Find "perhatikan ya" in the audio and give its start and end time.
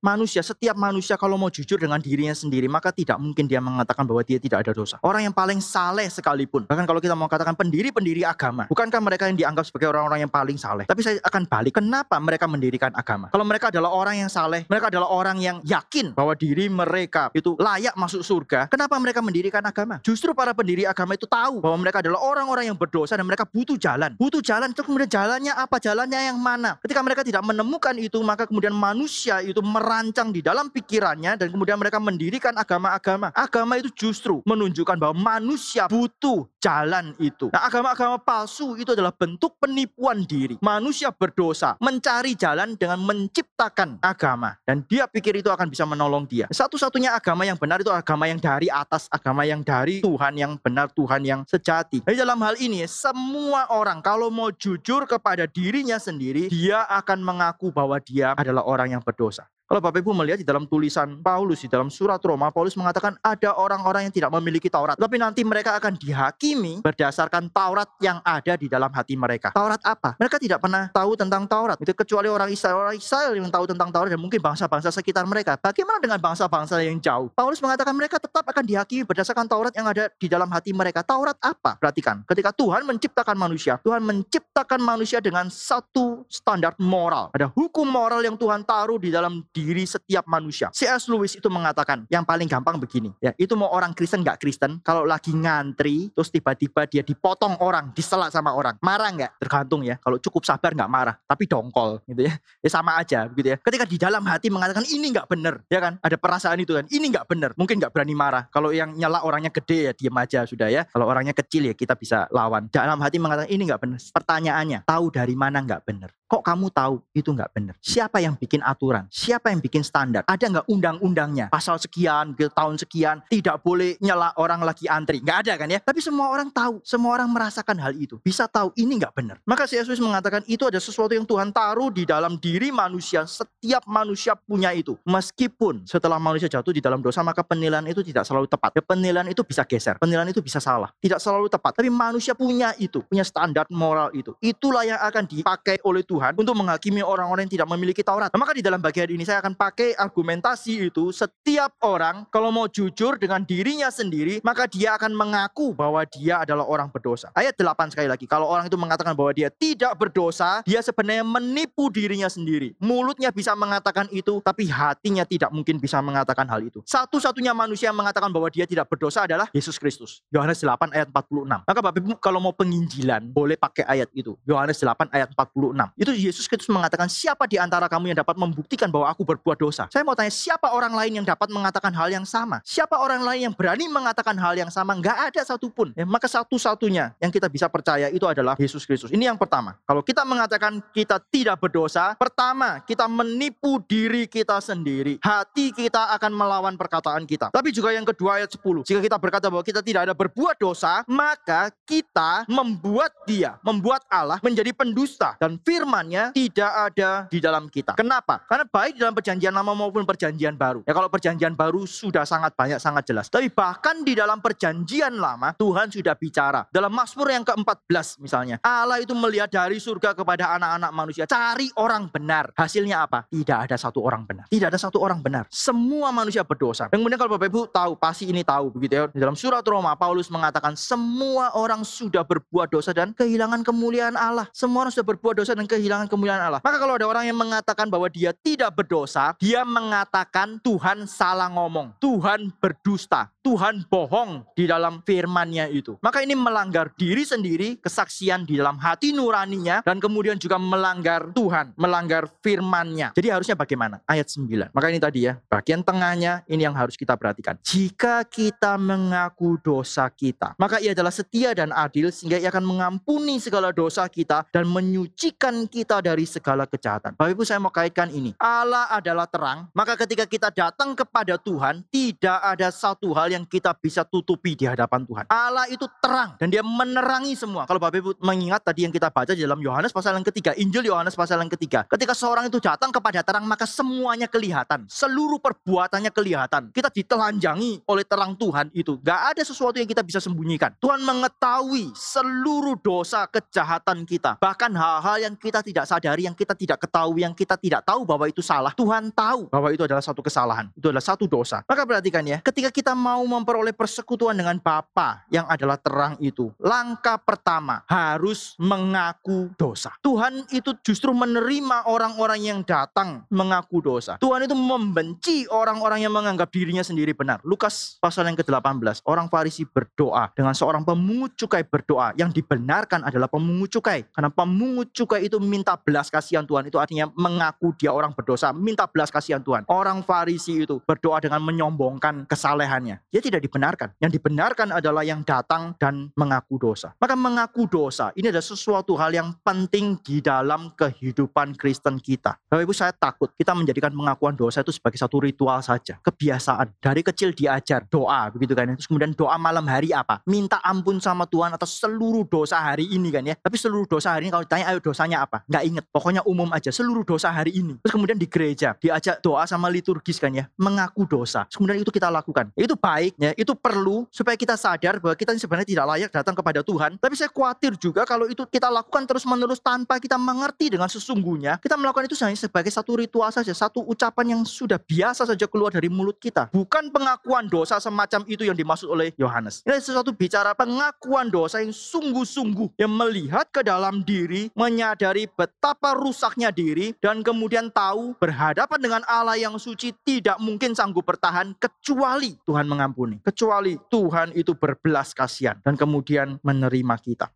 301.84-302.38